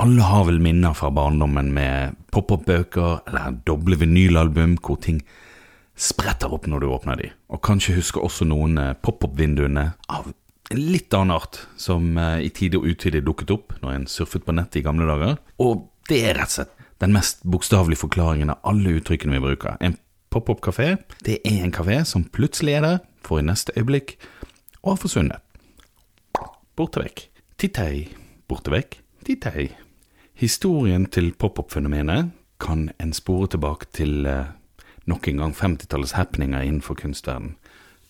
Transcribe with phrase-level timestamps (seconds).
[0.00, 5.18] Alle har vel minner fra barndommen med pop-up-bøker eller doble vinylalbum hvor ting
[5.98, 7.28] spretter opp når du åpner de.
[7.52, 10.30] Og kanskje husker også noen eh, pop-up-vinduene av
[10.72, 14.48] en litt annen art, som eh, i tide og utide dukket opp når en surfet
[14.48, 15.36] på nettet i gamle dager.
[15.60, 19.76] Og det er rett og slett den mest bokstavelige forklaringen av alle uttrykkene vi bruker.
[19.84, 19.98] En
[20.32, 20.94] pop-up-kafé,
[21.26, 24.16] det er en kafé som plutselig er der, for i neste øyeblikk
[24.80, 25.44] og har forsvunnet.
[26.78, 27.28] Borte vekk.
[27.58, 28.08] Tittei.
[28.46, 28.92] Borte vekk.
[29.26, 29.64] Tittei.
[30.38, 32.28] Historien til pop-up-fenomenet
[32.62, 34.52] kan en spore tilbake til eh,
[35.10, 37.56] nok en gang 50-tallets happeninger innenfor kunstverden.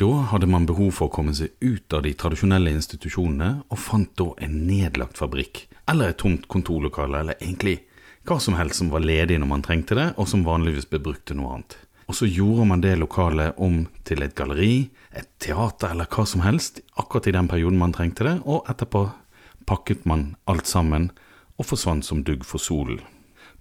[0.00, 4.14] Da hadde man behov for å komme seg ut av de tradisjonelle institusjonene, og fant
[4.16, 7.82] da en nedlagt fabrikk, eller et tomt kontorlokale, eller egentlig
[8.24, 11.26] hva som helst som var ledig når man trengte det, og som vanligvis ble brukt
[11.28, 11.76] til noe annet.
[12.08, 16.40] Og så gjorde man det lokalet om til et galleri, et teater eller hva som
[16.48, 19.04] helst, akkurat i den perioden man trengte det, og etterpå
[19.66, 21.10] pakket man alt sammen
[21.58, 23.00] og forsvant som dugg for solen.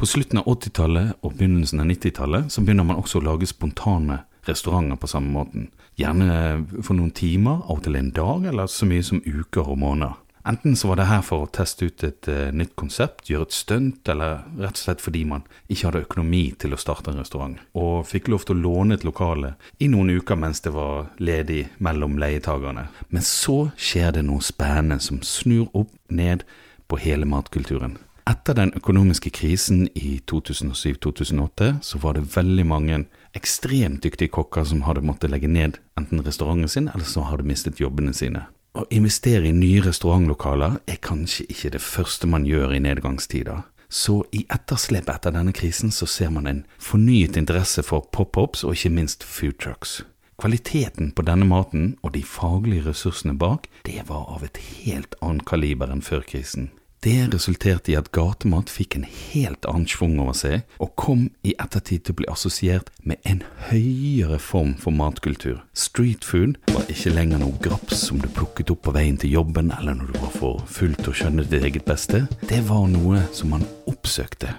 [0.00, 4.22] På slutten av 80-tallet og begynnelsen av 90-tallet så begynner man også å lage spontane
[4.48, 5.68] restauranter på samme måten.
[6.00, 9.76] Gjerne for noen timer, av og til en dag, eller så mye som uker og
[9.82, 10.16] måneder.
[10.50, 13.54] Enten så var det her for å teste ut et uh, nytt konsept, gjøre et
[13.54, 17.54] stunt, eller rett og slett fordi man ikke hadde økonomi til å starte en restaurant,
[17.78, 21.68] og fikk lov til å låne et lokale i noen uker mens det var ledig
[21.78, 22.88] mellom leietagerne.
[23.14, 26.42] Men så skjer det noe spennende som snur opp ned
[26.90, 28.00] på hele matkulturen.
[28.26, 33.04] Etter den økonomiske krisen i 2007-2008 så var det veldig mange
[33.38, 37.78] ekstremt dyktige kokker som hadde måttet legge ned enten restauranten sin, eller så hadde mistet
[37.78, 38.48] jobbene sine.
[38.70, 43.64] Å investere i nye restaurantlokaler er kanskje ikke det første man gjør i nedgangstider.
[43.90, 48.76] Så i etterslepet etter denne krisen så ser man en fornyet interesse for pop-ups og
[48.76, 50.04] ikke minst food trucks.
[50.38, 55.48] Kvaliteten på denne maten og de faglige ressursene bak, det var av et helt annet
[55.50, 56.70] kaliber enn før krisen.
[57.00, 61.54] Det resulterte i at gatemat fikk en helt annen schwung over seg, og kom i
[61.56, 63.40] ettertid til å bli assosiert med en
[63.70, 65.62] høyere form for matkultur.
[65.72, 69.72] Street food var ikke lenger noe graps som du plukket opp på veien til jobben
[69.78, 72.26] eller når du var for full til å skjønne ditt eget beste.
[72.44, 74.52] Det var noe som man oppsøkte.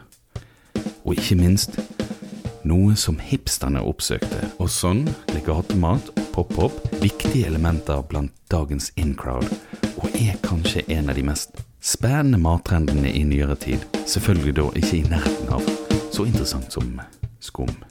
[1.06, 1.78] Og ikke minst
[2.66, 4.48] noe som hipsterne oppsøkte.
[4.58, 9.46] Og sånn ble gatemat og pop-opp viktige elementer blant dagens in-crowd,
[10.02, 13.86] og er kanskje en av de mest spennende mattrendene i nyere tid.
[14.06, 15.66] Selvfølgelig da ikke i nærheten av
[16.12, 17.00] så interessant som
[17.42, 17.91] skum.